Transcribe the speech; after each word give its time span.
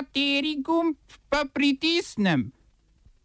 Kateri 0.00 0.56
gumb 0.64 0.96
pa 1.28 1.44
pritisnem? 1.44 2.52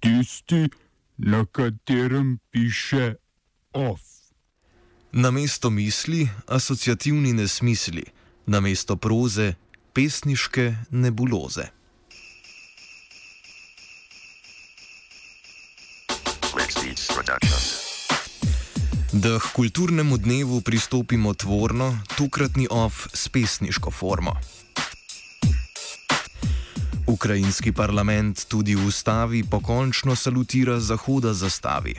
Tisti, 0.00 0.68
na 1.16 1.44
katerem 1.44 2.38
piše 2.50 3.14
OF. 3.72 4.00
Na 5.12 5.30
mesto 5.30 5.70
misli 5.70 6.28
asociativni 6.46 7.32
nesmisli, 7.32 8.04
na 8.46 8.60
mesto 8.60 8.96
proze 8.96 9.54
pesniške 9.92 10.74
nebuloze. 10.90 11.64
Da 19.12 19.38
k 19.38 19.52
kulturnemu 19.56 20.18
dnevu 20.18 20.60
pristopimo 20.60 21.34
tvorno, 21.34 21.98
tokratni 22.16 22.68
OF 22.70 23.06
s 23.14 23.28
pesniško 23.28 23.90
formo. 23.90 24.36
Ukrajinski 27.18 27.72
parlament 27.74 28.46
tudi 28.46 28.78
v 28.78 28.86
ustavi 28.86 29.42
pokončno 29.42 30.14
salutira 30.16 30.78
Zahoda 30.78 31.32
zastavi. 31.34 31.94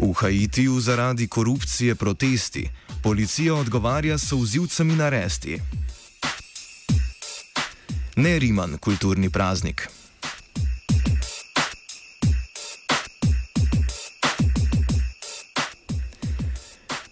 V 0.00 0.12
Haitiju 0.16 0.80
zaradi 0.80 1.28
korupcije 1.28 1.94
protesti, 1.94 2.70
policija 3.02 3.54
odgovarja 3.54 4.18
s 4.18 4.32
vzivcami 4.32 4.96
na 4.96 5.08
resti. 5.08 5.60
Ne 8.16 8.38
Riman, 8.38 8.78
kulturni 8.78 9.28
praznik. 9.30 9.88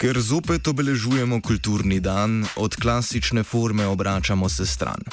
Ker 0.00 0.20
zopet 0.20 0.68
obeležujemo 0.68 1.42
kulturni 1.44 2.00
dan, 2.00 2.40
od 2.56 2.76
klasične 2.76 3.44
forme 3.44 3.86
obračamo 3.86 4.48
se 4.48 4.66
stran. 4.66 5.04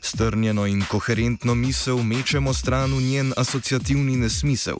Strnjeno 0.00 0.66
in 0.66 0.84
koherentno 0.88 1.54
misel 1.54 2.02
mečemo 2.02 2.54
stran 2.54 2.94
v 2.94 3.02
njen 3.02 3.32
asociativni 3.36 4.16
nesmisel. 4.16 4.76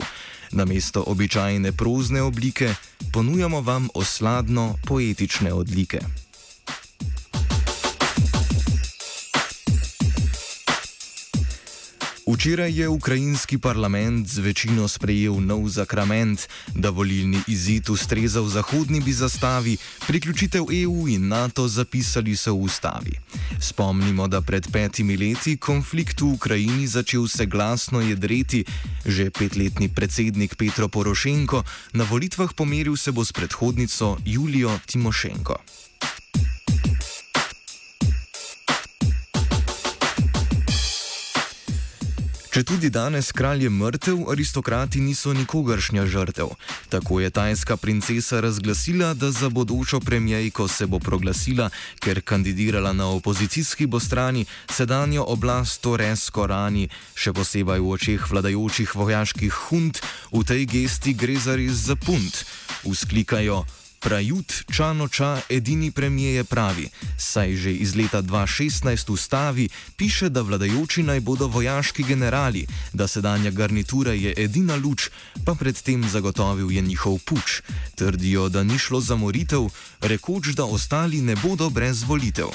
Namesto 0.52 1.04
običajne 1.06 1.72
prozne 1.72 2.22
oblike 2.22 2.74
ponujamo 3.12 3.60
vam 3.60 3.88
osladno 3.94 4.74
poetične 4.86 5.52
odlike. 5.52 6.27
Včeraj 12.28 12.76
je 12.80 12.88
ukrajinski 12.88 13.58
parlament 13.58 14.28
z 14.28 14.38
večino 14.38 14.84
sprejel 14.88 15.40
nov 15.40 15.64
zakrament, 15.72 16.44
da 16.76 16.92
volilni 16.92 17.40
izid 17.48 17.88
ustreza 17.88 18.44
v 18.44 18.52
zahodni 18.52 19.00
bi 19.00 19.12
zastavi, 19.16 19.76
priključitev 20.04 20.68
EU 20.68 21.08
in 21.08 21.28
NATO 21.28 21.64
zapisali 21.68 22.36
so 22.36 22.52
v 22.52 22.68
ustavi. 22.68 23.16
Spomnimo, 23.60 24.28
da 24.28 24.44
pred 24.44 24.68
petimi 24.68 25.16
leti 25.16 25.56
konflikt 25.56 26.20
v 26.20 26.36
Ukrajini 26.36 26.86
začel 26.86 27.24
se 27.28 27.46
glasno 27.46 28.00
jedreti, 28.00 28.64
že 29.08 29.30
petletni 29.30 29.88
predsednik 29.88 30.56
Petro 30.56 30.88
Porošenko 30.88 31.64
na 31.96 32.04
volitvah 32.04 32.52
pomeril 32.52 32.96
se 32.96 33.12
bo 33.12 33.24
s 33.24 33.32
predhodnico 33.32 34.20
Julijo 34.24 34.76
Timošenko. 34.86 35.56
Če 42.58 42.64
tudi 42.66 42.88
danes 42.90 43.28
kralj 43.30 43.60
je 43.62 43.70
mrtev, 43.70 44.24
aristokrati 44.32 44.98
niso 44.98 45.30
nikogaršnja 45.30 46.08
žrtev. 46.10 46.48
Tako 46.90 47.20
je 47.22 47.30
tajska 47.30 47.76
princesa 47.78 48.40
razglasila, 48.42 49.12
da 49.14 49.30
za 49.30 49.46
bodočo 49.48 50.00
premijejko 50.00 50.66
se 50.68 50.90
bo 50.90 50.98
proglasila, 50.98 51.70
ker 52.02 52.18
kandidirala 52.20 52.92
na 52.92 53.06
opozicijski 53.14 53.86
bo 53.86 54.00
strani, 54.00 54.42
sedanjo 54.74 55.22
oblast 55.30 55.86
to 55.86 55.94
res 56.02 56.26
korani, 56.34 56.88
še 57.14 57.30
posebej 57.30 57.78
v 57.78 57.94
očeh 57.94 58.26
vladajočih 58.26 58.90
vojaških 58.90 59.54
hunt, 59.70 60.02
v 60.34 60.42
tej 60.42 60.66
gesti 60.66 61.14
gre 61.14 61.38
za 61.38 61.54
res 61.54 61.86
za 61.86 61.94
punt. 61.94 62.42
Vzklikajo. 62.82 63.62
Prajut 64.00 64.52
Čanoča, 64.72 65.40
edini 65.50 65.90
premije 65.90 66.34
je 66.34 66.44
pravi, 66.44 66.88
saj 67.18 67.56
že 67.56 67.72
iz 67.72 67.96
leta 67.96 68.22
2016 68.22 69.12
ustavi 69.12 69.68
piše, 69.96 70.28
da 70.28 70.42
vladajoči 70.42 71.02
naj 71.02 71.20
bodo 71.20 71.46
vojaški 71.46 72.02
generali, 72.02 72.66
da 72.92 73.08
sedanja 73.08 73.50
garnitura 73.50 74.12
je 74.12 74.34
edina 74.36 74.76
luč, 74.76 75.10
pa 75.44 75.54
predtem 75.54 76.08
zagotovil 76.08 76.70
je 76.72 76.82
njihov 76.82 77.18
puč. 77.24 77.62
Trdijo, 77.94 78.48
da 78.48 78.62
ni 78.62 78.78
šlo 78.78 79.00
za 79.00 79.16
moritev, 79.16 79.66
rekoč, 80.00 80.46
da 80.54 80.64
ostali 80.64 81.20
ne 81.20 81.36
bodo 81.36 81.70
brez 81.70 82.02
volitev. 82.02 82.48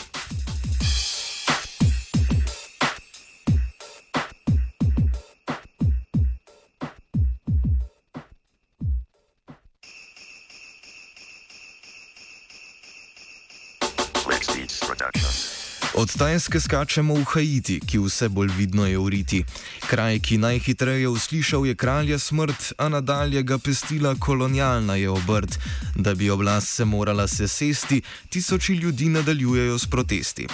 Od 15.93 16.09
Tajske 16.09 16.57
skačemo 16.59 17.13
v 17.13 17.23
Haiti, 17.23 17.77
ki 17.77 17.99
vse 18.01 18.25
bolj 18.29 18.49
vidno 18.57 18.85
je 18.89 18.97
uriti. 18.97 19.43
Kraj, 19.85 20.19
ki 20.25 20.39
najhitreje 20.41 21.07
uslišal 21.07 21.67
je 21.69 21.75
kralja 21.77 22.17
smrt, 22.19 22.73
a 22.77 22.89
nadalje 22.89 23.43
ga 23.43 23.57
pestila 23.61 24.15
kolonialna 24.15 24.95
je 24.95 25.09
obrt. 25.09 25.59
Da 25.95 26.15
bi 26.15 26.29
oblast 26.33 26.73
se 26.73 26.85
morala 26.85 27.27
sesesti, 27.27 28.01
tisoči 28.29 28.73
ljudi 28.73 29.09
nadaljujejo 29.09 29.79
s 29.79 29.85
protesti. 29.85 30.47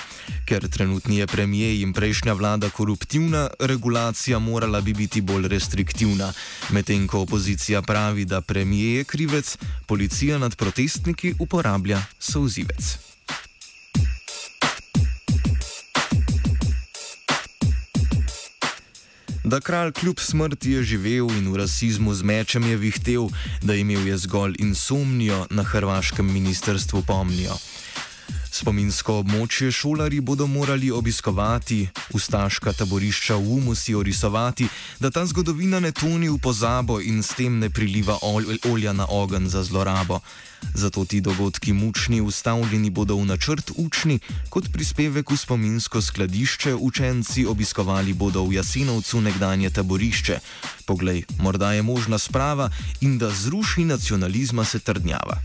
Ker 0.46 0.68
trenutni 0.68 1.18
je 1.18 1.28
premijer 1.28 1.80
in 1.88 1.94
prejšnja 1.94 2.34
vlada 2.34 2.70
koruptivna, 2.70 3.48
regulacija 3.60 4.40
morala 4.40 4.82
bi 4.82 4.94
biti 4.94 5.22
bolj 5.22 5.48
restriktivna. 5.48 6.34
Medtem 6.70 7.08
ko 7.08 7.22
opozicija 7.24 7.82
pravi, 7.82 8.26
da 8.26 8.42
premijer 8.42 8.98
je 8.98 9.04
krivec, 9.04 9.58
policija 9.88 10.38
nad 10.38 10.56
protestniki 10.56 11.36
uporablja 11.40 12.04
souzivec. 12.20 13.09
Da 19.50 19.60
kralj 19.60 19.92
kljub 19.92 20.20
smrti 20.20 20.72
je 20.72 20.84
živel 20.84 21.32
in 21.34 21.48
v 21.50 21.58
rasizmu 21.58 22.14
z 22.14 22.22
mečem 22.24 22.68
je 22.70 22.76
vihtel, 22.78 23.30
da 23.66 23.74
imel 23.74 24.08
je 24.08 24.18
zgolj 24.18 24.54
insomnijo, 24.60 25.48
na 25.50 25.64
hrvaškem 25.64 26.34
ministrstvu 26.34 27.02
pomnijo. 27.08 27.58
Spominsko 28.52 29.20
območje 29.22 29.72
šolari 29.72 30.20
bodo 30.22 30.48
morali 30.48 30.92
obiskovati, 30.92 31.88
ustaška 32.14 32.74
taborišča 32.74 33.36
v 33.36 33.54
umu 33.58 33.76
si 33.76 33.96
orisovati, 33.96 34.68
da 35.00 35.12
ta 35.12 35.26
zgodovina 35.26 35.80
ne 35.80 35.92
toni 35.92 36.30
v 36.30 36.38
pozabo 36.42 37.00
in 37.02 37.24
s 37.24 37.38
tem 37.38 37.60
ne 37.60 37.70
priliva 37.70 38.18
olja 38.66 38.94
na 38.94 39.06
ogen 39.10 39.50
za 39.50 39.64
zlorabo. 39.64 40.20
Zato 40.74 41.06
ti 41.06 41.22
dogodki 41.22 41.74
mučni 41.74 42.22
ustavljeni 42.22 42.90
bodo 42.90 43.16
v 43.16 43.26
načrt 43.26 43.72
učni, 43.78 44.20
kot 44.50 44.72
prispevek 44.74 45.32
v 45.32 45.38
spominsko 45.38 46.02
skladišče 46.02 46.76
učenci 46.76 47.46
obiskovali 47.46 48.14
bodo 48.14 48.44
v 48.44 48.60
Jasenovcu 48.60 49.22
nekdanje 49.22 49.70
taborišče. 49.70 50.40
Poglej, 50.86 51.24
morda 51.40 51.74
je 51.74 51.82
možna 51.82 52.18
sprava 52.18 52.70
in 53.02 53.18
da 53.18 53.30
zruši 53.30 53.86
nacionalizma 53.86 54.66
se 54.66 54.80
trdnjava. 54.80 55.40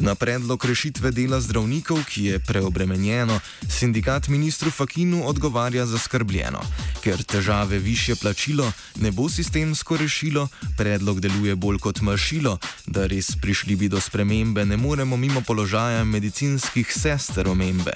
Na 0.00 0.14
predlog 0.14 0.64
rešitve 0.64 1.10
dela 1.10 1.40
zdravnikov, 1.40 2.04
ki 2.06 2.24
je 2.24 2.38
preobremenjeno, 2.38 3.40
sindikat 3.68 4.28
ministru 4.28 4.70
Fakinu 4.70 5.26
odgovarja 5.26 5.86
zaskrbljeno. 5.86 6.62
Ker 7.02 7.22
težave 7.22 7.78
više 7.78 8.14
plačilo 8.14 8.72
ne 9.00 9.10
bo 9.10 9.28
sistemsko 9.28 9.96
rešilo, 9.96 10.48
predlog 10.76 11.20
deluje 11.20 11.56
bolj 11.56 11.78
kot 11.78 12.00
mašilo, 12.00 12.58
da 12.86 13.06
res 13.06 13.34
prišli 13.42 13.76
bi 13.76 13.88
do 13.88 14.00
spremembe, 14.00 14.64
ne 14.64 14.76
moremo 14.76 15.16
mimo 15.16 15.40
položaja 15.40 16.04
medicinskih 16.04 16.92
sester 16.94 17.48
omembe. 17.48 17.92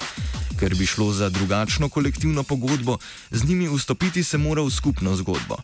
Ker 0.63 0.75
bi 0.75 0.85
šlo 0.85 1.11
za 1.11 1.29
drugačno 1.29 1.89
kolektivno 1.89 2.43
pogodbo, 2.43 2.97
z 3.31 3.43
njimi 3.43 3.67
vstopiti 3.67 4.23
se 4.23 4.37
mora 4.37 4.61
v 4.61 4.69
skupno 4.71 5.15
zgodbo. 5.15 5.57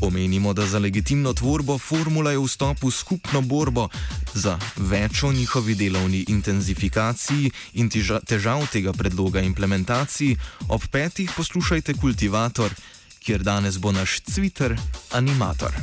Omenimo, 0.00 0.52
da 0.52 0.66
za 0.66 0.78
legitimno 0.78 1.32
tvorbo 1.32 1.78
formula 1.78 2.30
je 2.32 2.40
vstop 2.40 2.82
v 2.82 2.90
skupno 2.90 3.42
borbo 3.42 3.88
za 4.34 4.58
več 4.76 5.22
o 5.22 5.32
njihovi 5.32 5.74
delovni 5.74 6.24
intenzifikaciji 6.28 7.50
in 7.72 7.90
težav 8.26 8.64
tega 8.72 8.92
predloga 8.92 9.40
implementaciji. 9.40 10.38
Ob 10.68 10.88
petih 10.90 11.30
poslušajte 11.36 11.94
kultivator, 11.94 12.72
kjer 13.20 13.42
danes 13.42 13.76
bo 13.78 13.92
naš 13.92 14.20
cviter 14.20 14.78
animator. 15.12 15.76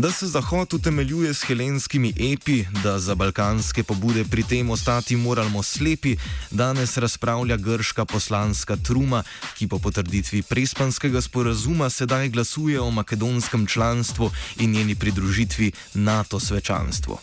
Da 0.00 0.10
se 0.10 0.26
Zahod 0.26 0.74
utemeljuje 0.74 1.34
s 1.34 1.42
helenskimi 1.42 2.08
epi, 2.32 2.64
da 2.84 2.98
za 2.98 3.14
balkanske 3.14 3.82
pobude 3.82 4.24
pri 4.24 4.42
tem 4.42 4.70
ostati 4.70 5.16
moramo 5.16 5.62
slepi, 5.62 6.16
danes 6.50 6.96
razpravlja 6.96 7.56
grška 7.56 8.04
poslanska 8.04 8.76
truma, 8.76 9.22
ki 9.58 9.68
po 9.68 9.78
potrditvi 9.78 10.42
prespanskega 10.42 11.20
sporazuma 11.20 11.90
sedaj 11.90 12.28
glasuje 12.28 12.80
o 12.80 12.90
makedonskem 12.90 13.66
članstvu 13.66 14.30
in 14.56 14.70
njeni 14.70 14.94
pridružitvi 14.94 15.72
NATO 15.94 16.40
svečanstvu. 16.40 17.18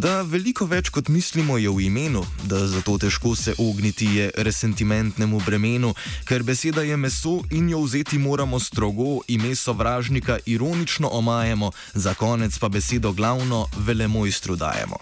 Da 0.00 0.22
veliko 0.24 0.64
več 0.64 0.88
kot 0.88 1.10
mislimo 1.12 1.58
je 1.60 1.68
v 1.68 1.82
imenu, 1.84 2.22
da 2.48 2.62
zato 2.64 2.94
težko 2.96 3.34
se 3.36 3.52
ogniti 3.60 4.06
je 4.14 4.28
resentimentnemu 4.46 5.40
bremenu, 5.44 5.90
ker 6.24 6.40
beseda 6.40 6.80
je 6.88 6.96
meso 6.96 7.34
in 7.52 7.66
jo 7.68 7.82
vzeti 7.84 8.16
moramo 8.18 8.56
strogo, 8.56 9.18
ime 9.28 9.52
sovražnika 9.52 10.38
ironično 10.46 11.10
omajemo, 11.12 11.68
za 11.92 12.14
konec 12.14 12.56
pa 12.58 12.68
besedo 12.72 13.12
glavno 13.12 13.66
velemojstru 13.76 14.56
dajemo. 14.56 14.96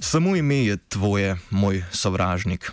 Samo 0.00 0.34
ime 0.36 0.64
je 0.64 0.76
tvoje, 0.88 1.36
moj 1.50 1.84
sovražnik. 1.92 2.72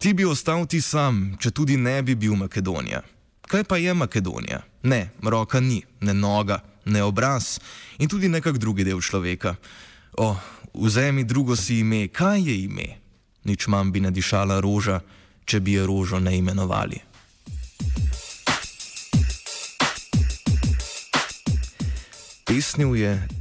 Ti 0.00 0.14
bi 0.14 0.24
ostal 0.24 0.64
ti 0.64 0.78
sam, 0.80 1.34
če 1.36 1.50
tudi 1.52 1.76
ne 1.76 1.98
bi 2.00 2.14
bil 2.16 2.32
Makedonija. 2.32 3.02
Kaj 3.44 3.66
pa 3.68 3.76
je 3.76 3.92
Makedonija? 3.92 4.62
Ne, 4.88 5.00
roka 5.20 5.60
ni, 5.60 5.82
ne 6.00 6.14
noga, 6.16 6.62
ne 6.88 7.02
obraz 7.04 7.58
in 8.00 8.08
tudi 8.08 8.30
nekak 8.32 8.56
drugi 8.56 8.86
del 8.88 9.02
človeka. 9.04 9.52
O, 10.16 10.32
vzemi 10.72 11.24
drugo 11.28 11.52
si 11.52 11.82
ime, 11.84 12.06
kaj 12.08 12.40
je 12.48 12.54
ime? 12.62 12.86
Nič 13.44 13.66
manj 13.68 13.92
bi 13.92 14.00
nadišala 14.00 14.56
roža, 14.64 15.02
če 15.44 15.60
bi 15.60 15.76
je 15.76 15.84
rožo 15.84 16.16
ne 16.16 16.32
imenovali. 16.38 17.02
Pesnil 22.48 22.96
je. 22.96 23.39